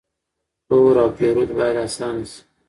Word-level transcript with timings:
پلور 0.67 0.97
او 1.03 1.09
پېرود 1.17 1.49
باید 1.57 1.77
آسانه 1.85 2.23
شي. 2.31 2.39